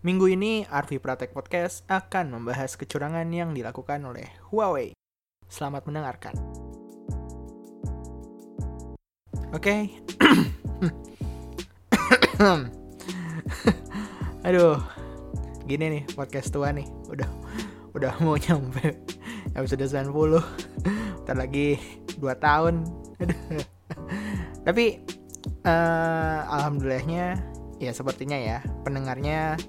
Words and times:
Minggu 0.00 0.32
ini 0.32 0.64
Arvi 0.64 0.96
Pratek 0.96 1.36
Podcast 1.36 1.84
akan 1.84 2.32
membahas 2.32 2.72
kecurangan 2.72 3.28
yang 3.36 3.52
dilakukan 3.52 4.00
oleh 4.00 4.32
Huawei. 4.48 4.96
Selamat 5.44 5.84
mendengarkan. 5.84 6.32
Oke. 9.52 9.92
Aduh. 14.48 14.80
Gini 15.68 16.00
nih 16.00 16.08
podcast 16.16 16.48
tua 16.48 16.72
nih. 16.72 16.88
Udah 17.12 17.28
udah 17.92 18.16
mau 18.24 18.40
nyampe 18.40 19.04
episode 19.52 19.84
90. 19.84 21.28
Ntar 21.28 21.36
lagi 21.36 21.76
2 22.16 22.24
tahun. 22.40 22.88
Tapi 24.64 24.84
uh, 25.68 26.40
alhamdulillahnya 26.56 27.36
ya 27.76 27.92
sepertinya 27.92 28.40
ya 28.40 28.64
pendengarnya 28.80 29.60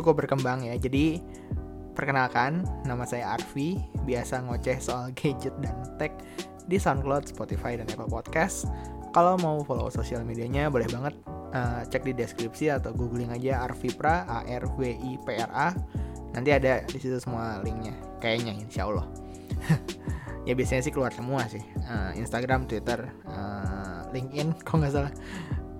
cukup 0.00 0.24
berkembang 0.24 0.64
ya. 0.64 0.74
Jadi 0.80 1.20
perkenalkan, 1.92 2.64
nama 2.88 3.04
saya 3.04 3.36
Arfi, 3.36 3.76
biasa 4.08 4.40
ngoceh 4.48 4.80
soal 4.80 5.12
gadget 5.18 5.52
dan 5.60 5.76
tech 6.00 6.16
di 6.64 6.80
SoundCloud, 6.80 7.28
Spotify, 7.28 7.76
dan 7.76 7.86
Apple 7.92 8.08
Podcast. 8.08 8.64
Kalau 9.10 9.34
mau 9.42 9.60
follow 9.66 9.90
sosial 9.92 10.22
medianya 10.22 10.70
boleh 10.70 10.86
banget 10.86 11.14
uh, 11.50 11.82
cek 11.82 12.06
di 12.06 12.14
deskripsi 12.14 12.70
atau 12.70 12.94
googling 12.94 13.34
aja 13.34 13.66
Arvipra, 13.66 14.22
A 14.24 14.46
R 14.46 14.64
V 14.78 14.80
I 14.86 15.18
P 15.18 15.28
R 15.34 15.50
A. 15.50 15.74
Nanti 16.30 16.54
ada 16.54 16.86
di 16.86 16.98
situ 17.02 17.18
semua 17.18 17.58
linknya, 17.60 17.92
kayaknya 18.22 18.54
insya 18.54 18.86
Allah. 18.86 19.10
ya 20.48 20.54
biasanya 20.54 20.86
sih 20.86 20.94
keluar 20.94 21.10
semua 21.10 21.42
sih, 21.50 21.60
uh, 21.90 22.14
Instagram, 22.14 22.70
Twitter, 22.70 23.02
uh, 23.26 24.06
LinkedIn, 24.14 24.54
kok 24.66 24.78
nggak 24.78 24.94
salah. 24.94 25.12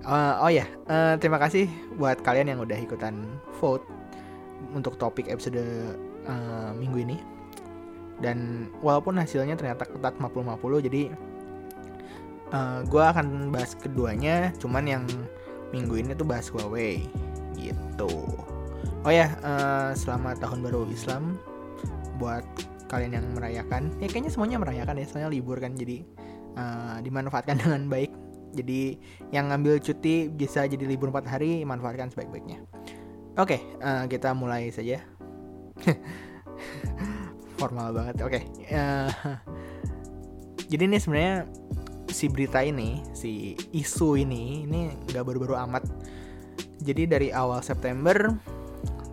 Uh, 0.02 0.42
oh 0.42 0.50
ya, 0.50 0.66
uh, 0.90 1.14
terima 1.22 1.38
kasih 1.38 1.70
buat 1.94 2.18
kalian 2.26 2.50
yang 2.50 2.60
udah 2.66 2.74
ikutan 2.82 3.14
vote 3.62 3.99
untuk 4.74 4.96
topik 5.00 5.28
episode 5.28 5.60
uh, 6.28 6.72
minggu 6.76 6.98
ini. 7.04 7.16
Dan 8.20 8.68
walaupun 8.84 9.16
hasilnya 9.16 9.56
ternyata 9.56 9.88
ketat 9.88 10.20
50-50 10.20 10.86
jadi 10.92 11.02
uh, 12.52 12.56
eh, 12.56 12.78
gue 12.84 13.00
akan 13.00 13.48
bahas 13.48 13.72
keduanya 13.72 14.52
cuman 14.60 14.84
yang 14.84 15.04
minggu 15.72 16.04
ini 16.04 16.12
tuh 16.12 16.28
bahas 16.28 16.52
Huawei 16.52 17.08
gitu. 17.56 18.28
Oh 19.00 19.12
ya 19.12 19.32
uh, 19.40 19.96
selamat 19.96 20.44
tahun 20.44 20.60
baru 20.60 20.84
Islam 20.92 21.40
buat 22.20 22.44
kalian 22.92 23.16
yang 23.16 23.26
merayakan. 23.32 23.88
Ya 24.04 24.12
kayaknya 24.12 24.36
semuanya 24.36 24.60
merayakan 24.60 25.00
ya 25.00 25.06
soalnya 25.08 25.32
libur 25.32 25.56
kan 25.56 25.72
jadi 25.72 26.04
uh, 26.60 27.00
dimanfaatkan 27.00 27.56
dengan 27.64 27.88
baik. 27.88 28.12
Jadi 28.50 28.98
yang 29.30 29.48
ngambil 29.48 29.80
cuti 29.80 30.28
bisa 30.28 30.66
jadi 30.66 30.82
libur 30.84 31.08
4 31.08 31.24
hari 31.24 31.62
manfaatkan 31.64 32.10
sebaik-baiknya 32.12 32.66
Oke, 33.40 33.56
okay, 33.56 33.60
uh, 33.80 34.04
eh, 34.04 34.12
kita 34.12 34.36
mulai 34.36 34.68
saja. 34.68 35.00
Formal 37.56 37.88
banget. 37.96 38.20
Oke. 38.20 38.36
Okay. 38.36 38.42
Uh, 38.68 39.08
eh, 39.08 39.36
jadi 40.68 40.84
ini 40.84 41.00
sebenarnya 41.00 41.48
si 42.12 42.28
berita 42.28 42.60
ini, 42.60 43.00
si 43.16 43.56
isu 43.72 44.20
ini, 44.20 44.68
ini 44.68 44.92
nggak 45.08 45.24
baru-baru 45.24 45.56
amat. 45.56 45.88
Jadi 46.84 47.08
dari 47.08 47.28
awal 47.32 47.64
September, 47.64 48.28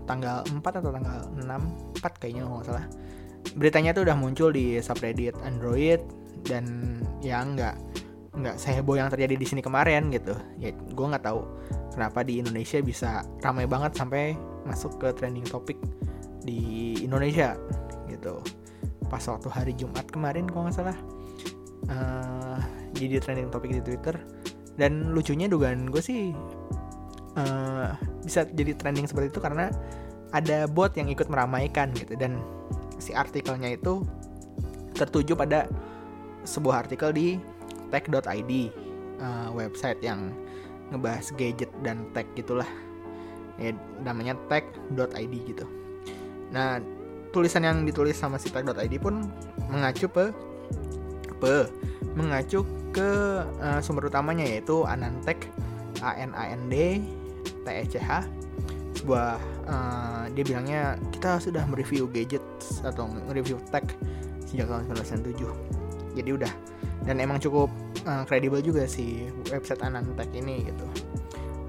tanggal 0.03 0.43
4 0.43 0.59
atau 0.59 0.91
tanggal 0.91 1.31
6, 1.31 2.03
4 2.03 2.19
kayaknya 2.19 2.51
nggak 2.51 2.67
salah. 2.67 2.83
Beritanya 3.55 3.95
tuh 3.95 4.11
udah 4.11 4.17
muncul 4.19 4.51
di 4.51 4.75
subreddit 4.83 5.39
Android 5.47 6.03
dan 6.43 6.99
ya 7.23 7.47
nggak 7.47 7.79
nggak 8.35 8.59
seheboh 8.59 8.99
yang 8.99 9.07
terjadi 9.07 9.39
di 9.39 9.47
sini 9.47 9.63
kemarin 9.63 10.11
gitu. 10.11 10.35
Ya 10.59 10.75
gue 10.75 11.05
nggak 11.15 11.23
tahu 11.23 11.47
kenapa 11.97 12.21
di 12.21 12.37
Indonesia 12.37 12.77
bisa 12.77 13.25
ramai 13.41 13.65
banget 13.65 13.97
sampai 13.97 14.37
masuk 14.69 15.01
ke 15.01 15.09
trending 15.17 15.49
topik 15.49 15.81
di 16.45 16.93
Indonesia 17.01 17.57
gitu. 18.05 18.37
Pas 19.09 19.25
waktu 19.25 19.49
hari 19.49 19.73
Jumat 19.73 20.05
kemarin 20.13 20.45
kalau 20.45 20.69
nggak 20.69 20.77
salah 20.77 20.97
uh, 21.89 22.61
jadi 22.93 23.17
trending 23.17 23.49
topik 23.49 23.73
di 23.73 23.81
Twitter. 23.81 24.13
Dan 24.77 25.09
lucunya 25.09 25.49
dugaan 25.49 25.89
gue 25.89 25.97
sih 25.97 26.37
uh, 27.33 27.89
bisa 28.21 28.45
jadi 28.45 28.77
trending 28.77 29.09
seperti 29.09 29.33
itu 29.33 29.41
karena 29.41 29.73
ada 30.37 30.69
bot 30.69 30.93
yang 30.93 31.09
ikut 31.09 31.25
meramaikan 31.33 31.89
gitu. 31.97 32.13
Dan 32.13 32.37
si 33.01 33.17
artikelnya 33.17 33.73
itu 33.73 34.05
tertuju 34.93 35.33
pada 35.33 35.65
sebuah 36.45 36.85
artikel 36.85 37.09
di 37.09 37.41
tech.id 37.89 38.51
uh, 39.17 39.49
website 39.57 39.97
yang 40.05 40.29
ngebahas 40.91 41.31
gadget 41.35 41.71
dan 41.83 42.07
tech 42.15 42.27
gitulah. 42.33 42.67
Ya 43.57 43.73
namanya 44.05 44.37
tech.id 44.47 45.33
gitu. 45.45 45.65
Nah 46.53 46.79
tulisan 47.35 47.65
yang 47.65 47.83
ditulis 47.83 48.15
sama 48.15 48.39
si 48.39 48.47
tech.id 48.49 48.93
pun 49.01 49.27
mengacu 49.67 50.07
ke 50.07 50.31
pe 51.37 51.69
mengacu 52.17 52.65
ke 52.95 53.09
uh, 53.61 53.79
sumber 53.83 54.09
utamanya 54.09 54.41
yaitu 54.41 54.81
Anantech 54.87 55.49
A 56.01 56.17
N 56.17 56.33
A 56.33 56.49
N 56.53 56.65
D 56.71 57.03
T 57.45 57.67
E 57.67 57.83
C 57.85 58.01
H. 58.01 58.25
Sebuah 58.97 59.37
uh, 59.69 60.25
dia 60.33 60.41
bilangnya 60.41 60.97
kita 61.13 61.37
sudah 61.37 61.61
mereview 61.69 62.09
gadget 62.09 62.41
atau 62.81 63.05
mereview 63.29 63.61
tech 63.69 63.85
sejak 64.49 64.65
tahun 64.65 64.89
1997 64.89 66.17
jadi 66.17 66.29
udah. 66.33 66.53
Dan 67.05 67.21
emang 67.21 67.37
cukup 67.37 67.69
kredibel 68.25 68.59
uh, 68.59 68.65
juga 68.65 68.83
sih 68.87 69.27
website 69.51 69.83
Anantech 69.83 70.31
ini 70.31 70.63
gitu. 70.67 70.85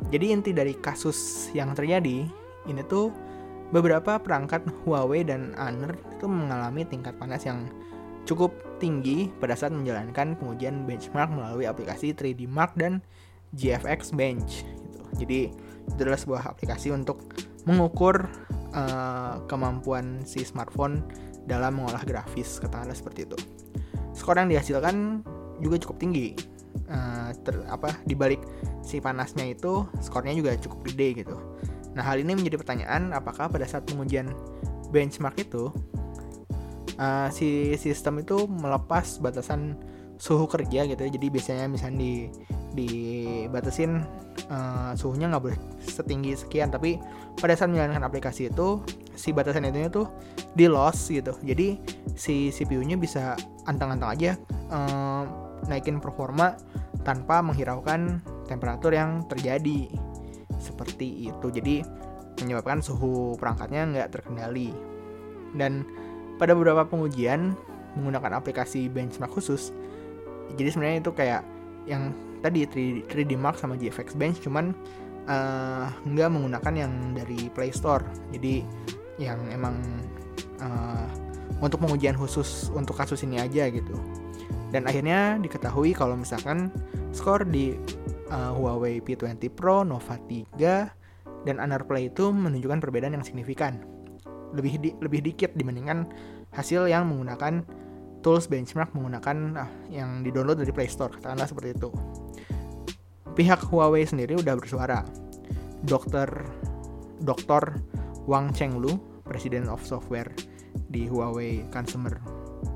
Jadi 0.08 0.26
inti 0.32 0.50
dari 0.56 0.72
kasus 0.78 1.50
yang 1.52 1.76
terjadi 1.76 2.24
ini 2.68 2.82
tuh 2.88 3.12
beberapa 3.68 4.16
perangkat 4.16 4.64
Huawei 4.84 5.26
dan 5.26 5.52
Honor 5.60 5.92
itu 6.16 6.24
mengalami 6.24 6.88
tingkat 6.88 7.16
panas 7.20 7.44
yang 7.44 7.68
cukup 8.24 8.52
tinggi 8.80 9.28
pada 9.40 9.56
saat 9.56 9.72
menjalankan 9.72 10.36
pengujian 10.36 10.84
benchmark 10.88 11.28
melalui 11.32 11.68
aplikasi 11.68 12.12
3D 12.16 12.48
Mark 12.48 12.76
dan 12.76 13.04
GFX 13.56 14.12
Bench. 14.16 14.64
Gitu. 14.64 15.00
Jadi 15.24 15.40
itu 15.88 16.00
adalah 16.00 16.20
sebuah 16.20 16.42
aplikasi 16.52 16.92
untuk 16.92 17.24
mengukur 17.64 18.28
uh, 18.72 19.44
kemampuan 19.48 20.24
si 20.24 20.44
smartphone 20.44 21.04
dalam 21.48 21.80
mengolah 21.80 22.04
grafis 22.04 22.60
katakanlah 22.60 22.96
seperti 22.96 23.24
itu. 23.24 23.38
Skor 24.12 24.36
yang 24.40 24.52
dihasilkan 24.52 25.24
juga 25.62 25.76
cukup 25.80 25.96
tinggi. 26.00 26.34
Uh, 26.88 27.34
ter, 27.44 27.58
apa 27.68 27.96
dibalik 28.06 28.38
si 28.80 29.02
panasnya 29.02 29.52
itu 29.52 29.84
skornya 30.00 30.32
juga 30.32 30.56
cukup 30.56 30.88
gede 30.88 31.24
gitu. 31.24 31.36
Nah 31.92 32.04
hal 32.04 32.22
ini 32.22 32.38
menjadi 32.38 32.60
pertanyaan 32.60 33.10
apakah 33.12 33.50
pada 33.50 33.66
saat 33.66 33.84
pengujian 33.88 34.30
benchmark 34.94 35.36
itu 35.42 35.68
uh, 36.96 37.28
si 37.32 37.74
sistem 37.76 38.22
itu 38.22 38.46
melepas 38.48 39.20
batasan 39.20 39.76
suhu 40.18 40.50
kerja 40.50 40.82
gitu 40.90 40.98
ya. 41.06 41.10
jadi 41.14 41.26
biasanya 41.30 41.66
misalnya 41.70 41.98
di 41.98 42.12
dibatasin 42.74 44.02
uh, 44.50 44.92
suhunya 44.98 45.30
nggak 45.30 45.42
boleh 45.46 45.58
setinggi 45.82 46.34
sekian 46.36 46.68
tapi 46.68 46.98
pada 47.38 47.54
saat 47.54 47.70
menjalankan 47.70 48.02
aplikasi 48.02 48.50
itu 48.50 48.82
si 49.14 49.30
batasan 49.30 49.66
itu 49.70 49.90
tuh 49.90 50.06
di 50.54 50.66
loss 50.66 51.10
gitu. 51.10 51.34
Jadi 51.42 51.78
si 52.14 52.50
CPU-nya 52.50 52.98
bisa 52.98 53.34
antang-antang 53.66 54.10
aja 54.14 54.30
uh, 54.70 55.47
naikin 55.66 55.98
performa 55.98 56.54
tanpa 57.02 57.42
menghiraukan 57.42 58.22
temperatur 58.46 58.94
yang 58.94 59.26
terjadi. 59.26 59.90
Seperti 60.62 61.30
itu. 61.30 61.46
Jadi 61.50 61.82
menyebabkan 62.38 62.78
suhu 62.78 63.34
perangkatnya 63.34 63.82
nggak 63.90 64.08
terkendali. 64.14 64.70
Dan 65.58 65.82
pada 66.38 66.54
beberapa 66.54 66.86
pengujian 66.86 67.56
menggunakan 67.98 68.38
aplikasi 68.38 68.86
benchmark 68.86 69.34
khusus 69.34 69.74
jadi 70.56 70.68
sebenarnya 70.72 70.98
itu 71.04 71.12
kayak 71.12 71.42
yang 71.84 72.14
tadi 72.40 72.64
3D, 72.64 73.10
3D 73.10 73.32
Mark 73.36 73.58
sama 73.60 73.74
GFX 73.76 74.16
Bench 74.16 74.38
cuman 74.40 74.72
uh, 75.28 75.90
nggak 76.06 76.30
menggunakan 76.32 76.74
yang 76.86 76.92
dari 77.12 77.52
Play 77.52 77.74
Store. 77.74 78.06
Jadi 78.32 78.64
yang 79.18 79.38
emang 79.50 79.76
uh, 80.62 81.04
untuk 81.58 81.82
pengujian 81.82 82.14
khusus 82.14 82.70
untuk 82.72 82.94
kasus 82.94 83.26
ini 83.26 83.42
aja 83.42 83.66
gitu 83.66 83.98
dan 84.68 84.84
akhirnya 84.84 85.40
diketahui 85.40 85.96
kalau 85.96 86.18
misalkan 86.18 86.68
skor 87.16 87.48
di 87.48 87.76
uh, 88.28 88.52
Huawei 88.52 89.00
P20 89.00 89.40
Pro, 89.52 89.80
Nova 89.84 90.20
3, 90.20 91.46
dan 91.48 91.56
Play 91.88 92.12
itu 92.12 92.28
menunjukkan 92.28 92.78
perbedaan 92.84 93.16
yang 93.16 93.24
signifikan. 93.24 93.80
Lebih 94.52 94.80
di, 94.80 94.90
lebih 95.00 95.20
dikit 95.24 95.52
dibandingkan 95.56 96.08
hasil 96.52 96.88
yang 96.88 97.08
menggunakan 97.08 97.64
tools 98.20 98.48
benchmark 98.50 98.92
menggunakan 98.92 99.36
uh, 99.56 99.70
yang 99.88 100.20
di-download 100.20 100.60
dari 100.60 100.72
Play 100.74 100.88
Store, 100.90 101.12
katakanlah 101.16 101.48
seperti 101.48 101.72
itu. 101.72 101.90
Pihak 103.38 103.62
Huawei 103.70 104.02
sendiri 104.02 104.34
udah 104.36 104.58
bersuara. 104.58 105.06
Dokter 105.86 106.26
Dr. 107.22 107.78
Wang 108.26 108.50
Chenglu, 108.50 108.98
Presiden 109.22 109.70
of 109.70 109.86
Software 109.86 110.28
di 110.90 111.06
Huawei 111.06 111.62
Consumer 111.70 112.18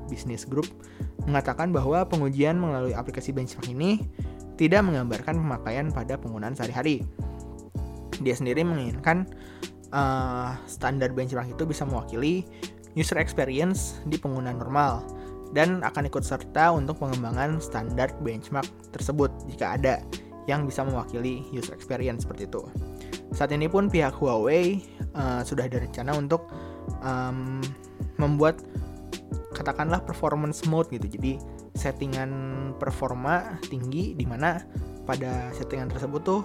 Business 0.07 0.47
Group, 0.47 0.71
mengatakan 1.25 1.71
bahwa 1.71 2.03
pengujian 2.07 2.59
melalui 2.59 2.91
aplikasi 2.91 3.31
benchmark 3.31 3.67
ini 3.71 4.03
tidak 4.59 4.85
menggambarkan 4.85 5.39
pemakaian 5.39 5.87
pada 5.89 6.19
penggunaan 6.19 6.53
sehari-hari. 6.53 7.01
Dia 8.21 8.35
sendiri 8.37 8.61
menginginkan 8.61 9.25
uh, 9.89 10.53
standar 10.69 11.11
benchmark 11.11 11.49
itu 11.49 11.63
bisa 11.65 11.83
mewakili 11.87 12.45
user 12.93 13.17
experience 13.17 13.97
di 14.05 14.21
pengguna 14.21 14.53
normal 14.53 15.01
dan 15.53 15.85
akan 15.85 16.09
ikut 16.09 16.25
serta 16.25 16.73
untuk 16.73 17.01
pengembangan 17.01 17.61
standar 17.61 18.09
benchmark 18.21 18.65
tersebut 18.93 19.29
jika 19.49 19.77
ada 19.77 20.01
yang 20.49 20.67
bisa 20.67 20.83
mewakili 20.83 21.45
user 21.55 21.73
experience 21.73 22.27
seperti 22.27 22.49
itu. 22.49 22.61
Saat 23.33 23.49
ini 23.55 23.65
pun 23.65 23.89
pihak 23.89 24.13
Huawei 24.13 24.81
uh, 25.17 25.41
sudah 25.41 25.65
ada 25.65 25.81
rencana 25.81 26.13
untuk 26.13 26.49
um, 27.01 27.63
membuat 28.21 28.61
katakanlah 29.53 30.01
performance 30.03 30.65
mode 30.65 30.89
gitu. 30.91 31.05
Jadi 31.05 31.37
settingan 31.77 32.31
performa 32.81 33.57
tinggi 33.69 34.17
di 34.17 34.25
mana 34.25 34.59
pada 35.05 35.53
settingan 35.53 35.93
tersebut 35.93 36.21
tuh 36.25 36.41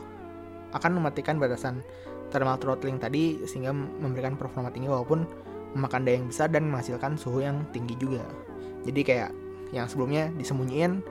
akan 0.77 1.01
mematikan 1.01 1.41
batasan 1.41 1.81
thermal 2.29 2.61
throttling 2.61 3.01
tadi 3.01 3.41
sehingga 3.49 3.73
memberikan 3.73 4.37
performa 4.37 4.69
tinggi 4.69 4.93
walaupun 4.93 5.25
memakan 5.73 6.05
daya 6.05 6.21
yang 6.21 6.29
besar 6.29 6.49
dan 6.53 6.69
menghasilkan 6.69 7.17
suhu 7.17 7.41
yang 7.41 7.65
tinggi 7.73 7.97
juga. 7.97 8.25
Jadi 8.85 9.01
kayak 9.05 9.31
yang 9.73 9.89
sebelumnya 9.89 10.33
disembunyiin 10.37 11.05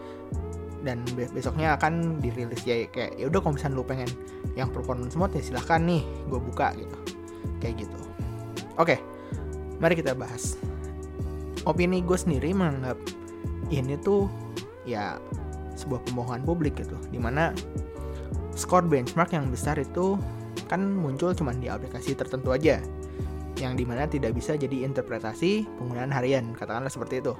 dan 0.85 1.01
besoknya 1.33 1.73
akan 1.77 2.21
dirilis 2.21 2.61
ya 2.63 2.85
kayak 2.89 3.17
ya 3.17 3.25
udah 3.27 3.39
kalau 3.41 3.53
misalnya 3.57 3.77
lu 3.81 3.85
pengen 3.85 4.09
yang 4.53 4.69
performance 4.69 5.17
mode 5.17 5.33
ya 5.33 5.41
silahkan 5.41 5.81
nih 5.81 6.05
gue 6.29 6.39
buka 6.39 6.73
gitu 6.77 6.97
kayak 7.57 7.81
gitu 7.81 7.97
oke 8.77 8.95
mari 9.81 9.97
kita 9.97 10.13
bahas 10.13 10.55
opini 11.67 11.99
gue 11.99 12.15
sendiri 12.15 12.55
menganggap 12.55 12.95
ini 13.67 13.99
tuh 13.99 14.31
ya 14.87 15.19
sebuah 15.75 16.07
pembohongan 16.07 16.47
publik 16.47 16.79
gitu. 16.79 16.95
Di 17.11 17.19
mana 17.19 17.51
skor 18.55 18.87
benchmark 18.87 19.35
yang 19.35 19.51
besar 19.51 19.75
itu 19.77 20.15
kan 20.71 20.81
muncul 20.81 21.35
cuma 21.35 21.51
di 21.51 21.67
aplikasi 21.67 22.15
tertentu 22.15 22.55
aja. 22.55 22.79
Yang 23.59 23.73
di 23.77 23.85
mana 23.85 24.07
tidak 24.07 24.31
bisa 24.33 24.55
jadi 24.55 24.87
interpretasi 24.87 25.67
penggunaan 25.77 26.09
harian 26.09 26.55
katakanlah 26.55 26.89
seperti 26.89 27.19
itu. 27.19 27.35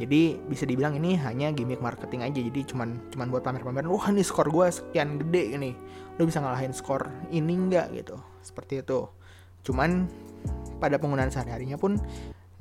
Jadi 0.00 0.40
bisa 0.48 0.64
dibilang 0.64 0.96
ini 0.96 1.12
hanya 1.20 1.52
gimmick 1.52 1.78
marketing 1.78 2.24
aja. 2.24 2.40
Jadi 2.40 2.60
cuman 2.72 3.12
cuman 3.12 3.26
buat 3.28 3.44
pamer-pamer 3.44 3.84
wah 3.86 4.08
ini 4.10 4.24
skor 4.24 4.50
gue 4.50 4.66
sekian 4.68 5.20
gede 5.22 5.54
ini. 5.54 5.70
Lo 6.18 6.26
bisa 6.26 6.42
ngalahin 6.42 6.72
skor 6.74 7.06
ini 7.30 7.52
enggak 7.52 7.92
gitu. 7.94 8.16
Seperti 8.40 8.80
itu. 8.80 9.06
Cuman 9.60 10.08
pada 10.80 10.96
penggunaan 10.96 11.28
sehari-harinya 11.28 11.76
pun 11.76 12.00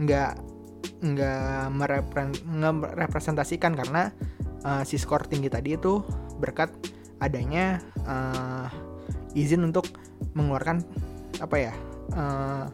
nggak 0.04 0.59
nggak 1.00 1.72
merepresentasikan 1.72 3.72
karena 3.76 4.12
uh, 4.68 4.84
si 4.84 5.00
skor 5.00 5.24
tinggi 5.28 5.48
tadi 5.48 5.80
itu 5.80 6.04
berkat 6.40 6.72
adanya 7.20 7.84
uh, 8.08 8.68
izin 9.36 9.68
untuk 9.68 9.88
mengeluarkan 10.36 10.84
apa 11.40 11.56
ya 11.56 11.74
uh, 12.16 12.68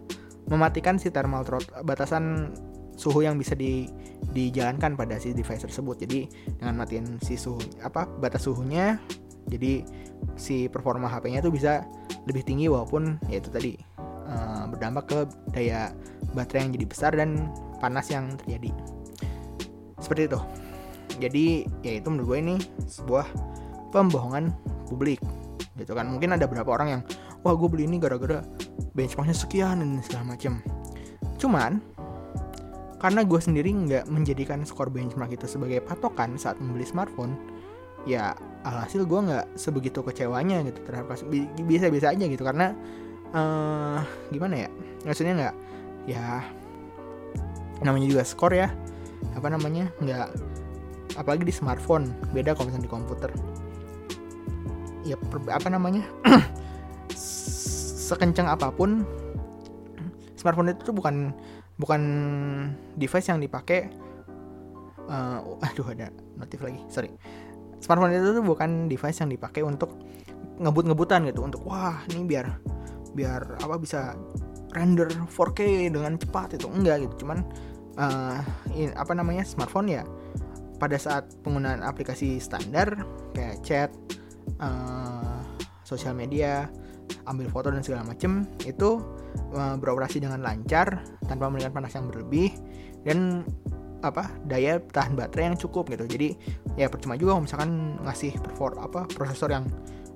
mematikan 0.50 1.02
si 1.02 1.10
thermal 1.10 1.46
throat 1.46 1.66
batasan 1.86 2.54
suhu 2.96 3.26
yang 3.26 3.36
bisa 3.36 3.54
di 3.54 3.90
dijalankan 4.32 4.96
pada 4.96 5.20
si 5.20 5.36
device 5.36 5.68
tersebut. 5.68 6.08
Jadi 6.08 6.26
dengan 6.58 6.82
matiin 6.82 7.20
si 7.22 7.36
suhu 7.36 7.60
apa 7.84 8.08
batas 8.08 8.48
suhunya, 8.48 8.98
jadi 9.52 9.84
si 10.40 10.72
performa 10.72 11.12
HP-nya 11.12 11.44
itu 11.44 11.52
bisa 11.54 11.84
lebih 12.26 12.42
tinggi 12.42 12.66
walaupun 12.66 13.22
ya 13.30 13.38
itu 13.38 13.54
tadi 13.54 13.78
uh, 14.02 14.66
berdampak 14.72 15.06
ke 15.06 15.20
daya 15.54 15.94
baterai 16.34 16.66
yang 16.66 16.74
jadi 16.74 16.86
besar 16.90 17.12
dan 17.14 17.54
panas 17.86 18.10
yang 18.10 18.34
terjadi. 18.42 18.74
Seperti 20.02 20.22
itu. 20.34 20.40
Jadi 21.22 21.46
ya 21.86 22.02
itu 22.02 22.08
menurut 22.10 22.28
gue 22.34 22.38
ini 22.42 22.56
sebuah 22.90 23.30
pembohongan 23.94 24.52
publik 24.90 25.22
gitu 25.76 25.92
kan 25.92 26.08
mungkin 26.08 26.36
ada 26.36 26.48
beberapa 26.48 26.72
orang 26.76 26.88
yang 27.00 27.02
wah 27.44 27.56
gue 27.56 27.68
beli 27.68 27.88
ini 27.88 28.00
gara-gara 28.00 28.44
benchmarknya 28.96 29.36
sekian 29.36 29.84
dan 29.84 30.00
segala 30.04 30.36
macam 30.36 30.64
cuman 31.36 31.84
karena 33.00 33.22
gue 33.28 33.40
sendiri 33.40 33.70
nggak 33.76 34.08
menjadikan 34.08 34.64
skor 34.64 34.88
benchmark 34.88 35.36
itu 35.36 35.46
sebagai 35.46 35.84
patokan 35.84 36.40
saat 36.40 36.56
membeli 36.64 36.88
smartphone 36.88 37.36
ya 38.08 38.34
alhasil 38.64 39.04
gue 39.04 39.20
nggak 39.20 39.46
sebegitu 39.60 40.00
kecewanya 40.00 40.64
gitu 40.64 40.80
terhadap 40.88 41.12
bisa-bisa 41.68 42.16
aja 42.16 42.26
gitu 42.26 42.42
karena 42.42 42.72
uh, 43.36 44.00
gimana 44.32 44.66
ya 44.66 44.70
maksudnya 45.04 45.34
nggak 45.36 45.56
ya 46.08 46.40
namanya 47.84 48.08
juga 48.08 48.24
skor 48.24 48.54
ya. 48.56 48.72
Apa 49.36 49.52
namanya? 49.52 49.92
Nggak 50.00 50.32
apalagi 51.20 51.44
di 51.48 51.54
smartphone. 51.56 52.12
Beda 52.32 52.56
kalau 52.56 52.72
misalnya 52.72 52.86
di 52.88 52.92
komputer. 52.92 53.32
Ya 55.04 55.18
apa 55.52 55.68
namanya? 55.68 56.04
Sekencang 58.06 58.48
apa 58.48 58.70
pun 58.70 59.04
smartphone 60.38 60.78
itu 60.78 60.94
tuh 60.94 60.96
bukan 60.96 61.34
bukan 61.82 62.02
device 62.96 63.34
yang 63.34 63.42
dipakai 63.42 63.90
uh, 65.10 65.42
aduh 65.66 65.88
ada 65.90 66.14
notif 66.38 66.62
lagi. 66.62 66.80
Sorry. 66.88 67.10
Smartphone 67.82 68.14
itu 68.14 68.42
tuh 68.42 68.46
bukan 68.46 68.90
device 68.90 69.20
yang 69.22 69.30
dipakai 69.30 69.62
untuk 69.66 69.94
ngebut-ngebutan 70.62 71.28
gitu. 71.30 71.42
Untuk 71.44 71.66
wah 71.68 72.02
ini 72.14 72.24
biar 72.26 72.46
biar 73.16 73.64
apa 73.64 73.76
bisa 73.80 74.14
render 74.76 75.08
4K 75.08 75.90
dengan 75.90 76.20
cepat 76.20 76.60
itu 76.60 76.68
enggak 76.68 77.08
gitu. 77.08 77.26
Cuman 77.26 77.42
uh, 77.98 78.40
in, 78.76 78.92
apa 79.00 79.16
namanya 79.16 79.48
smartphone 79.48 79.90
ya 79.90 80.04
pada 80.76 81.00
saat 81.00 81.32
penggunaan 81.42 81.82
aplikasi 81.82 82.38
standar 82.38 82.92
kayak 83.32 83.64
chat 83.64 83.90
uh, 84.60 85.40
sosial 85.88 86.12
media 86.12 86.68
ambil 87.26 87.48
foto 87.50 87.72
dan 87.72 87.82
segala 87.82 88.04
macem 88.04 88.44
itu 88.68 89.00
uh, 89.56 89.76
beroperasi 89.80 90.20
dengan 90.20 90.44
lancar 90.44 91.02
tanpa 91.26 91.48
memberikan 91.48 91.72
panas 91.74 91.96
yang 91.96 92.12
berlebih 92.12 92.52
dan 93.08 93.48
apa 94.04 94.30
daya 94.46 94.78
tahan 94.94 95.18
baterai 95.18 95.54
yang 95.54 95.58
cukup 95.58 95.90
gitu. 95.90 96.06
Jadi 96.06 96.38
ya 96.78 96.92
percuma 96.92 97.18
juga 97.18 97.40
misalkan 97.40 97.98
ngasih 98.06 98.38
perfor 98.44 98.78
apa 98.78 99.08
prosesor 99.10 99.50
yang 99.50 99.66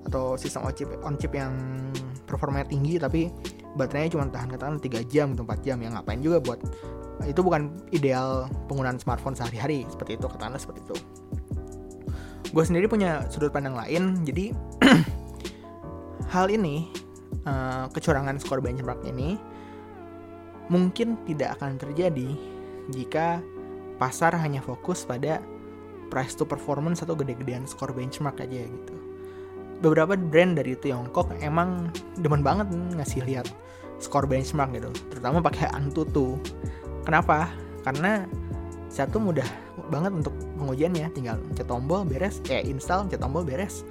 atau 0.06 0.38
sistem 0.38 0.64
on 0.64 0.72
chip 0.74 0.88
on 1.02 1.14
chip 1.18 1.32
yang 1.34 1.52
performanya 2.24 2.70
tinggi 2.70 2.96
tapi 2.96 3.28
baterainya 3.78 4.10
cuma 4.18 4.26
tahan 4.26 4.48
katakan 4.50 4.76
3 4.82 5.12
jam 5.12 5.34
atau 5.34 5.44
4 5.46 5.66
jam 5.66 5.78
yang 5.78 5.94
ngapain 5.94 6.20
juga 6.20 6.42
buat 6.42 6.58
itu 7.28 7.40
bukan 7.44 7.76
ideal 7.92 8.48
penggunaan 8.66 8.96
smartphone 8.96 9.36
sehari-hari 9.36 9.84
seperti 9.92 10.16
itu 10.16 10.24
katakanlah 10.24 10.56
seperti 10.56 10.80
itu. 10.88 10.96
Gue 12.50 12.64
sendiri 12.66 12.90
punya 12.90 13.28
sudut 13.30 13.52
pandang 13.52 13.76
lain 13.76 14.24
jadi 14.26 14.56
hal 16.34 16.48
ini 16.48 16.88
uh, 17.44 17.86
kecurangan 17.92 18.40
skor 18.40 18.64
benchmark 18.64 19.04
ini 19.06 19.36
mungkin 20.70 21.18
tidak 21.26 21.58
akan 21.60 21.76
terjadi 21.76 22.30
jika 22.94 23.42
pasar 23.98 24.34
hanya 24.38 24.64
fokus 24.64 25.04
pada 25.04 25.42
price 26.08 26.34
to 26.34 26.48
performance 26.48 27.04
atau 27.04 27.14
gede-gedean 27.14 27.68
skor 27.68 27.94
benchmark 27.94 28.42
aja 28.42 28.66
gitu 28.66 29.09
beberapa 29.80 30.16
brand 30.16 30.56
dari 30.56 30.76
Tiongkok 30.76 31.32
emang 31.40 31.88
demen 32.20 32.44
banget 32.44 32.68
ngasih 32.96 33.24
lihat 33.24 33.48
skor 34.00 34.28
benchmark 34.28 34.76
gitu. 34.76 34.92
Terutama 35.12 35.40
pakai 35.44 35.68
Antutu. 35.72 36.40
Kenapa? 37.04 37.48
Karena 37.84 38.28
satu 38.92 39.16
mudah 39.20 39.46
banget 39.88 40.12
untuk 40.12 40.34
pengujiannya 40.60 41.08
tinggal 41.16 41.40
pencet 41.50 41.66
tombol 41.66 42.06
beres 42.06 42.38
eh 42.46 42.62
install 42.62 43.06
pencet 43.08 43.22
tombol 43.22 43.42
beres 43.42 43.82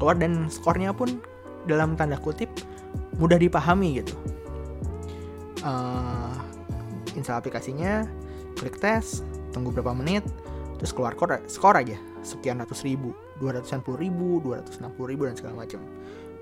keluar 0.00 0.16
dan 0.16 0.48
skornya 0.48 0.94
pun 0.94 1.20
dalam 1.68 1.98
tanda 1.98 2.16
kutip 2.16 2.48
mudah 3.20 3.36
dipahami 3.36 4.00
gitu. 4.00 4.14
Uh, 5.62 6.34
install 7.14 7.38
aplikasinya 7.38 8.06
klik 8.58 8.78
tes 8.82 9.22
tunggu 9.54 9.70
berapa 9.70 9.94
menit 9.94 10.24
terus 10.80 10.90
keluar 10.90 11.14
skor 11.46 11.78
aja 11.78 11.94
sekian 12.22 12.58
ratus 12.62 12.86
ribu 12.86 13.14
dua 13.42 13.58
ratusan 13.58 13.82
puluh 13.82 14.02
ribu 14.02 14.38
dua 14.42 14.62
ratus 14.62 14.78
enam 14.78 14.94
puluh 14.94 15.14
ribu 15.14 15.26
dan 15.26 15.34
segala 15.34 15.66
macam. 15.66 15.82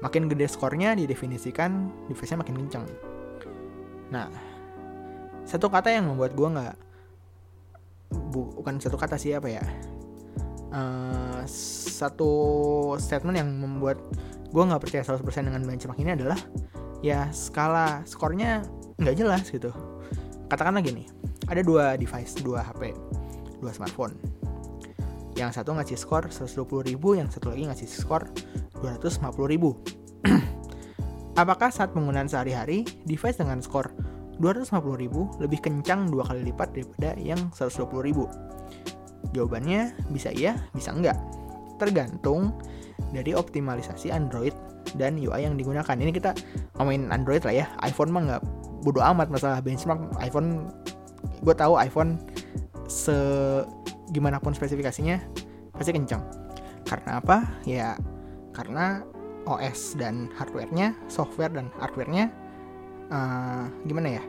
Makin 0.00 0.32
gede 0.32 0.48
skornya 0.48 0.96
didefinisikan 0.96 1.92
device-nya 2.08 2.40
makin 2.40 2.56
kencang 2.64 2.88
nah 4.10 4.26
satu 5.46 5.70
kata 5.70 5.94
yang 5.94 6.10
membuat 6.10 6.34
gue 6.34 6.48
nggak 6.50 6.74
bukan 8.30 8.74
satu 8.82 8.98
kata 8.98 9.14
sih 9.18 9.34
apa 9.34 9.48
ya? 9.50 9.64
Uh, 10.70 11.42
satu 11.90 12.30
statement 13.02 13.38
yang 13.42 13.50
membuat 13.50 13.98
gue 14.50 14.62
nggak 14.62 14.82
percaya 14.82 15.02
100% 15.02 15.50
dengan 15.50 15.62
benchmark 15.66 15.98
ini 15.98 16.14
adalah 16.14 16.38
ya 17.02 17.26
skala 17.34 18.06
skornya 18.06 18.62
nggak 18.98 19.16
jelas 19.18 19.46
gitu. 19.50 19.74
Katakanlah 20.46 20.82
gini 20.82 21.06
ada 21.50 21.62
dua 21.62 21.98
device 21.98 22.38
dua 22.38 22.62
HP 22.62 22.94
dua 23.58 23.70
smartphone 23.74 24.14
yang 25.38 25.54
satu 25.54 25.76
ngasih 25.76 25.98
skor 25.98 26.26
120 26.30 26.90
ribu 26.90 27.14
yang 27.14 27.30
satu 27.30 27.54
lagi 27.54 27.68
ngasih 27.70 27.86
skor 27.86 28.26
250 28.82 29.30
ribu 29.46 29.78
apakah 31.40 31.70
saat 31.72 31.94
penggunaan 31.94 32.28
sehari-hari 32.28 32.84
device 33.06 33.38
dengan 33.38 33.62
skor 33.62 33.92
250.000 34.40 35.44
lebih 35.44 35.60
kencang 35.60 36.08
dua 36.08 36.24
kali 36.24 36.48
lipat 36.48 36.72
daripada 36.72 37.12
yang 37.20 37.52
120.000? 37.52 39.36
Jawabannya 39.36 39.94
bisa 40.10 40.32
iya, 40.32 40.56
bisa 40.72 40.96
enggak. 40.96 41.20
Tergantung 41.76 42.56
dari 43.12 43.36
optimalisasi 43.36 44.08
Android 44.08 44.56
dan 44.96 45.20
UI 45.20 45.44
yang 45.44 45.60
digunakan. 45.60 45.92
Ini 45.92 46.10
kita 46.10 46.32
ngomongin 46.80 47.12
Android 47.12 47.44
lah 47.44 47.54
ya. 47.54 47.66
iPhone 47.84 48.10
mah 48.16 48.22
nggak 48.26 48.42
bodo 48.80 49.04
amat 49.04 49.28
masalah 49.28 49.60
benchmark. 49.60 50.08
iPhone, 50.24 50.72
gue 51.44 51.54
tahu 51.54 51.76
iPhone 51.76 52.16
se 52.88 53.14
gimana 54.10 54.42
pun 54.42 54.52
spesifikasinya 54.52 55.18
pasti 55.74 55.90
kencang. 55.94 56.22
Karena 56.84 57.22
apa? 57.22 57.46
Ya 57.64 57.94
karena 58.52 59.06
OS 59.46 59.96
dan 59.96 60.28
hardwarenya, 60.36 60.92
software 61.08 61.50
dan 61.54 61.72
hardwarenya 61.80 62.28
uh, 63.08 63.64
gimana 63.86 64.20
ya? 64.20 64.24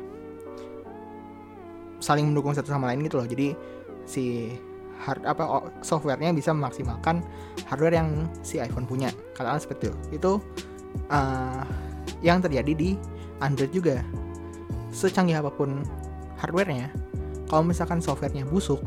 Saling 2.01 2.31
mendukung 2.31 2.55
satu 2.57 2.71
sama 2.73 2.89
lain 2.89 3.05
gitu 3.05 3.21
loh. 3.21 3.27
Jadi 3.29 3.53
si 4.05 4.55
hard 5.01 5.25
apa 5.25 5.65
softwarenya 5.81 6.31
bisa 6.31 6.53
memaksimalkan 6.53 7.25
hardware 7.65 7.97
yang 7.97 8.29
si 8.45 8.61
iPhone 8.61 8.85
punya 8.85 9.09
katakanlah 9.33 9.61
seperti 9.61 9.89
itu 9.89 9.97
itu 10.13 10.31
uh, 11.09 11.65
yang 12.21 12.37
terjadi 12.37 12.71
di 12.77 12.89
Android 13.41 13.73
juga 13.73 14.05
secanggih 14.93 15.41
apa 15.41 15.49
pun 15.49 15.81
hardwarenya 16.37 16.93
kalau 17.49 17.65
misalkan 17.65 17.97
softwarenya 17.97 18.45
busuk 18.45 18.79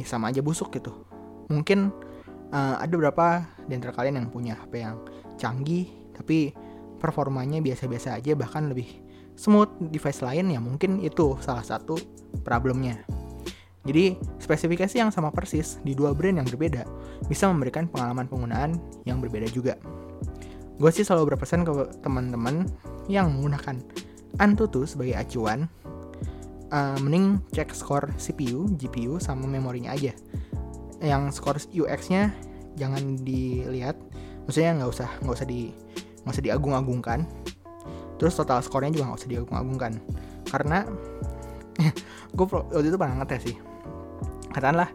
ya 0.00 0.06
sama 0.08 0.32
aja 0.32 0.40
busuk 0.40 0.72
gitu 0.72 1.04
mungkin 1.52 1.92
uh, 2.50 2.80
ada 2.80 2.90
beberapa 2.90 3.44
di 3.68 3.76
antara 3.76 3.92
kalian 3.92 4.24
yang 4.24 4.28
punya 4.32 4.56
HP 4.56 4.72
yang 4.80 4.96
canggih 5.36 5.86
tapi 6.16 6.56
performanya 7.00 7.60
biasa-biasa 7.60 8.16
aja 8.16 8.32
bahkan 8.36 8.68
lebih 8.68 8.88
smooth 9.36 9.92
device 9.92 10.20
lain 10.20 10.52
ya 10.52 10.60
mungkin 10.60 11.00
itu 11.00 11.36
salah 11.40 11.64
satu 11.64 11.96
problemnya 12.44 13.00
jadi, 13.80 14.12
spesifikasi 14.36 14.92
yang 14.92 15.08
sama 15.08 15.32
persis 15.32 15.80
di 15.80 15.96
dua 15.96 16.12
brand 16.12 16.36
yang 16.36 16.48
berbeda 16.48 16.84
bisa 17.32 17.48
memberikan 17.48 17.88
pengalaman 17.88 18.28
penggunaan 18.28 18.76
yang 19.08 19.24
berbeda 19.24 19.48
juga. 19.48 19.80
Gue 20.76 20.92
sih 20.92 21.04
selalu 21.04 21.32
berpesan 21.32 21.64
ke 21.64 21.72
teman-teman 22.04 22.68
yang 23.08 23.32
menggunakan 23.32 23.80
Antutu 24.38 24.84
sebagai 24.84 25.16
acuan, 25.18 25.66
uh, 26.70 26.96
mending 27.02 27.42
cek 27.54 27.74
skor 27.74 28.10
CPU, 28.16 28.70
GPU, 28.78 29.18
sama 29.18 29.46
memorinya 29.46 29.94
aja. 29.94 30.14
Yang 31.02 31.22
skor 31.38 31.56
UX-nya 31.70 32.34
jangan 32.78 33.20
dilihat, 33.20 33.98
maksudnya 34.46 34.78
nggak 34.80 34.90
usah 34.90 35.08
nggak 35.20 35.36
usah 35.36 35.46
di 35.48 35.74
nggak 36.24 36.34
usah 36.34 36.44
diagung-agungkan. 36.44 37.20
Terus 38.16 38.36
total 38.36 38.60
skornya 38.60 38.92
juga 38.92 39.10
nggak 39.10 39.20
usah 39.24 39.30
diagung-agungkan, 39.32 39.92
karena 40.48 40.84
gue 42.36 42.46
waktu 42.46 42.88
itu 42.88 42.98
pernah 43.00 43.24
ngetes 43.24 43.42
sih. 43.48 43.56
Katakanlah 44.50 44.90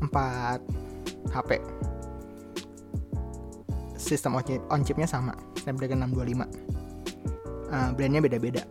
4 0.00 1.34
HP 1.34 1.50
sistem 4.00 4.40
on, 4.40 4.42
chip, 4.42 4.62
on 4.72 4.80
chipnya 4.80 5.06
sama 5.06 5.36
Snapdragon 5.60 6.02
625 6.08 6.48
uh, 7.68 7.90
brandnya 7.94 8.20
beda-beda. 8.24 8.62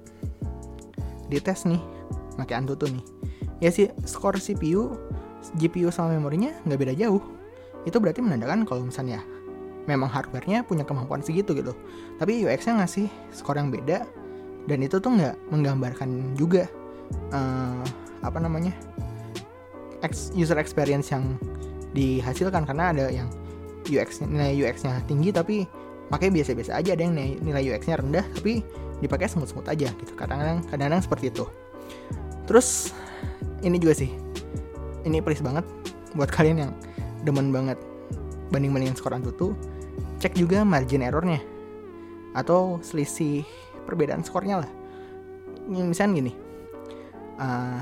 Di 1.30 1.38
tes 1.38 1.64
nih 1.70 1.99
pakai 2.40 2.56
Antutu 2.64 2.88
nih. 2.88 3.04
Ya 3.60 3.70
sih 3.70 3.92
skor 4.08 4.40
CPU 4.40 4.96
GPU 5.56 5.92
sama 5.92 6.16
memorinya 6.16 6.56
nggak 6.68 6.80
beda 6.80 6.94
jauh. 6.96 7.24
Itu 7.88 8.00
berarti 8.00 8.24
menandakan 8.24 8.68
kalau 8.68 8.88
misalnya 8.88 9.24
memang 9.88 10.12
hardwarenya 10.12 10.68
punya 10.68 10.84
kemampuan 10.84 11.24
segitu 11.24 11.56
gitu. 11.56 11.74
Tapi 12.20 12.44
UX-nya 12.44 12.84
ngasih 12.84 13.08
skor 13.34 13.58
yang 13.58 13.72
beda 13.72 14.06
dan 14.68 14.80
itu 14.84 15.00
tuh 15.00 15.12
nggak 15.16 15.36
menggambarkan 15.50 16.36
juga 16.36 16.68
uh, 17.34 17.84
apa 18.22 18.38
namanya 18.38 18.76
user 20.36 20.60
experience 20.60 21.12
yang 21.12 21.40
dihasilkan. 21.96 22.68
Karena 22.68 22.92
ada 22.94 23.06
yang 23.10 23.28
UX 23.88 24.22
nilai 24.22 24.54
UX-nya 24.56 25.02
tinggi 25.08 25.32
tapi 25.34 25.66
pakai 26.10 26.34
biasa-biasa 26.34 26.78
aja 26.78 26.94
ada 26.94 27.04
yang 27.06 27.16
nilai 27.16 27.74
UX-nya 27.74 28.02
rendah 28.02 28.26
tapi 28.38 28.62
dipakai 29.00 29.32
smooth-smooth 29.32 29.68
aja 29.72 29.90
gitu. 29.96 30.12
Kadang-kadang 30.14 30.68
kadang-kadang 30.68 31.02
seperti 31.02 31.32
itu 31.32 31.48
terus 32.50 32.90
ini 33.62 33.78
juga 33.78 33.94
sih. 33.94 34.10
Ini 35.06 35.22
please 35.22 35.46
banget 35.46 35.64
buat 36.18 36.34
kalian 36.34 36.66
yang 36.66 36.72
demen 37.22 37.54
banget 37.54 37.78
banding-bandingin 38.50 38.98
skor 38.98 39.14
Antutu 39.14 39.54
cek 40.18 40.34
juga 40.34 40.66
margin 40.66 41.06
errornya. 41.06 41.40
Atau 42.34 42.82
selisih 42.82 43.46
perbedaan 43.86 44.26
skornya 44.26 44.66
lah. 44.66 44.70
Misalnya 45.70 46.26
gini 46.26 46.34
uh, 47.38 47.80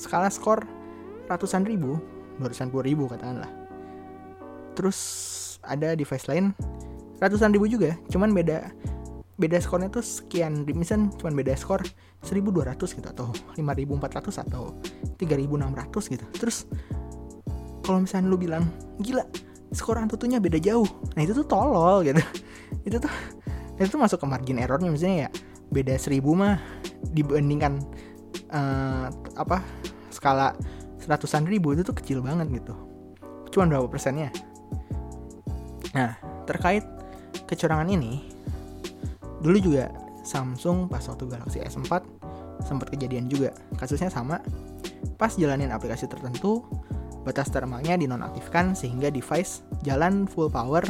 skala 0.00 0.32
skor 0.32 0.64
ratusan 1.28 1.68
ribu 1.68 2.00
ratusan 2.40 2.72
puluh 2.72 2.88
ribu 2.88 3.12
katakanlah. 3.12 3.52
Terus 4.72 4.98
ada 5.60 5.92
device 5.92 6.24
lain 6.32 6.56
ratusan 7.20 7.52
ribu 7.52 7.68
juga 7.68 7.96
cuman 8.12 8.32
beda 8.32 8.72
beda 9.36 9.60
skornya 9.60 9.92
tuh 9.92 10.00
sekian 10.00 10.64
misal 10.72 11.12
cuman 11.20 11.36
beda 11.36 11.52
skor 11.56 11.84
1200 12.24 12.96
gitu 12.96 13.08
atau 13.08 13.28
5400 13.56 14.44
atau 14.48 14.80
3600 15.20 16.12
gitu. 16.16 16.24
Terus 16.40 16.64
kalau 17.84 18.02
misalnya 18.02 18.26
lu 18.32 18.40
bilang 18.40 18.64
gila 18.98 19.22
skor 19.76 20.00
antutunya 20.00 20.40
beda 20.40 20.56
jauh. 20.56 20.88
Nah 21.14 21.20
itu 21.20 21.36
tuh 21.36 21.46
tolol 21.46 22.02
gitu. 22.02 22.20
Itu 22.88 22.98
tuh 23.02 23.10
itu 23.76 23.92
tuh 23.92 24.00
masuk 24.00 24.24
ke 24.24 24.26
margin 24.26 24.56
errornya 24.56 24.88
misalnya 24.88 25.28
ya 25.28 25.30
beda 25.68 26.00
1000 26.00 26.22
mah 26.32 26.56
dibandingkan 27.12 27.82
uh, 28.48 29.12
apa 29.36 29.60
skala 30.08 30.56
ratusan 31.06 31.46
ribu 31.46 31.76
itu 31.76 31.86
tuh 31.86 31.94
kecil 31.94 32.18
banget 32.24 32.50
gitu. 32.62 32.74
Cuman 33.54 33.70
berapa 33.70 33.86
persennya? 33.86 34.34
Nah 35.94 36.18
terkait 36.48 36.82
kecurangan 37.46 37.86
ini 37.92 38.35
dulu 39.40 39.58
juga 39.60 39.92
Samsung 40.26 40.90
pas 40.90 41.02
waktu 41.06 41.24
Galaxy 41.30 41.62
S4 41.62 42.02
sempat 42.66 42.90
kejadian 42.90 43.30
juga. 43.30 43.54
Kasusnya 43.78 44.10
sama. 44.10 44.42
Pas 45.16 45.32
jalanin 45.38 45.70
aplikasi 45.70 46.10
tertentu 46.10 46.66
batas 47.22 47.50
thermalnya 47.50 47.98
dinonaktifkan 47.98 48.74
sehingga 48.74 49.10
device 49.10 49.66
jalan 49.82 50.30
full 50.30 50.46
power 50.50 50.82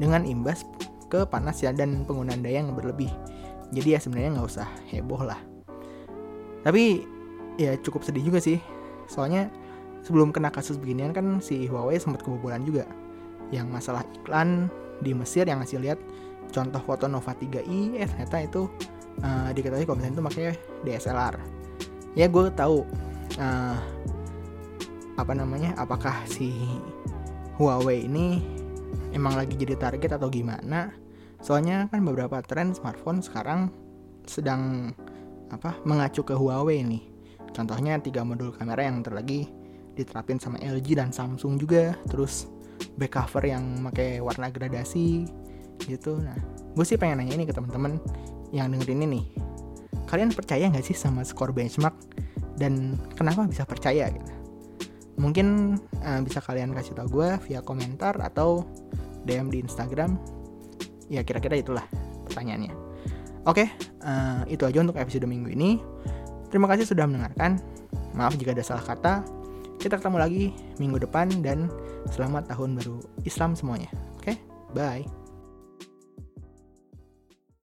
dengan 0.00 0.24
imbas 0.24 0.64
ke 1.12 1.24
panas 1.28 1.60
ya 1.60 1.72
dan 1.76 2.08
penggunaan 2.08 2.40
daya 2.40 2.64
yang 2.64 2.72
berlebih. 2.72 3.12
Jadi 3.72 3.88
ya 3.96 4.00
sebenarnya 4.00 4.40
nggak 4.40 4.48
usah 4.48 4.68
heboh 4.92 5.24
lah. 5.24 5.40
Tapi 6.64 7.04
ya 7.60 7.76
cukup 7.80 8.04
sedih 8.04 8.24
juga 8.32 8.40
sih. 8.40 8.60
Soalnya 9.08 9.52
sebelum 10.04 10.32
kena 10.32 10.48
kasus 10.48 10.76
beginian 10.80 11.12
kan 11.12 11.40
si 11.44 11.68
Huawei 11.68 12.00
sempat 12.00 12.24
kebobolan 12.24 12.64
juga. 12.64 12.88
Yang 13.52 13.68
masalah 13.68 14.02
iklan 14.16 14.72
di 15.04 15.12
Mesir 15.12 15.44
yang 15.44 15.60
ngasih 15.60 15.80
lihat 15.80 15.98
contoh 16.50 16.82
foto 16.82 17.06
Nova 17.06 17.32
3i 17.36 18.00
eh 18.00 18.08
ternyata 18.08 18.36
itu 18.42 18.66
uh, 19.22 19.50
diketahui 19.54 19.86
kalau 19.86 19.98
misalnya 20.00 20.16
itu 20.16 20.24
makanya 20.24 20.54
DSLR 20.82 21.34
ya 22.18 22.26
gue 22.28 22.44
tahu 22.52 22.84
uh, 23.38 23.78
apa 25.16 25.32
namanya 25.36 25.76
apakah 25.76 26.24
si 26.24 26.52
Huawei 27.60 28.08
ini 28.08 28.40
emang 29.12 29.36
lagi 29.36 29.54
jadi 29.54 29.76
target 29.76 30.16
atau 30.16 30.32
gimana. 30.32 30.92
Soalnya 31.42 31.90
kan 31.92 32.00
beberapa 32.06 32.40
tren 32.40 32.72
smartphone 32.72 33.20
sekarang 33.20 33.68
sedang 34.24 34.94
apa 35.52 35.76
mengacu 35.84 36.24
ke 36.24 36.32
Huawei 36.32 36.80
nih. 36.80 37.04
Contohnya 37.52 38.00
tiga 38.00 38.24
modul 38.24 38.56
kamera 38.56 38.88
yang 38.88 39.04
terlagi 39.04 39.52
diterapin 39.92 40.40
sama 40.40 40.56
LG 40.64 40.96
dan 40.96 41.12
Samsung 41.12 41.60
juga. 41.60 41.92
Terus 42.08 42.48
back 42.96 43.12
cover 43.20 43.44
yang 43.44 43.84
pakai 43.84 44.24
warna 44.24 44.48
gradasi 44.48 45.28
gitu. 45.86 46.18
Nah, 46.18 46.36
gue 46.72 46.84
sih 46.86 46.96
pengen 46.96 47.22
nanya 47.22 47.34
ini 47.36 47.44
ke 47.48 47.54
teman-teman 47.54 47.98
yang 48.54 48.68
dengerin 48.70 49.04
ini 49.04 49.06
nih. 49.18 49.24
Kalian 50.06 50.30
percaya 50.32 50.68
nggak 50.68 50.84
sih 50.84 50.96
sama 50.96 51.24
skor 51.24 51.56
benchmark 51.56 51.96
dan 52.60 53.00
kenapa 53.16 53.48
bisa 53.48 53.64
percaya 53.64 54.12
gitu? 54.12 54.32
Mungkin 55.20 55.78
uh, 56.04 56.20
bisa 56.24 56.40
kalian 56.40 56.72
kasih 56.72 56.96
tau 56.96 57.08
gue 57.08 57.36
via 57.48 57.60
komentar 57.60 58.16
atau 58.20 58.64
DM 59.24 59.52
di 59.52 59.64
Instagram. 59.64 60.16
Ya 61.08 61.20
kira-kira 61.24 61.60
itulah 61.60 61.84
pertanyaannya. 62.28 62.72
Oke, 63.44 63.66
uh, 64.06 64.46
itu 64.46 64.62
aja 64.62 64.78
untuk 64.80 64.96
episode 64.96 65.26
minggu 65.26 65.50
ini. 65.52 65.82
Terima 66.48 66.68
kasih 66.70 66.86
sudah 66.86 67.08
mendengarkan. 67.08 67.58
Maaf 68.12 68.36
jika 68.36 68.52
ada 68.52 68.64
salah 68.64 68.84
kata. 68.84 69.14
Kita 69.80 69.98
ketemu 69.98 70.16
lagi 70.20 70.44
minggu 70.78 71.02
depan 71.02 71.42
dan 71.42 71.66
selamat 72.14 72.54
tahun 72.54 72.78
baru 72.78 73.02
Islam 73.26 73.58
semuanya. 73.58 73.90
Oke, 74.20 74.38
bye. 74.70 75.21